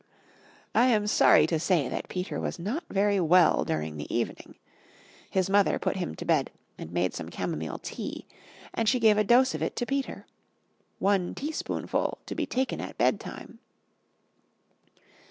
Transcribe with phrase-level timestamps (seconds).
[0.73, 4.57] I am sorry to say that Peter was not very well during the evening.
[5.29, 8.25] His mother put him to bed and made some camomile tea;
[8.73, 10.25] and she gave a dose of it to Peter!
[10.97, 13.59] "One teaspoonful to be taken at bedtime."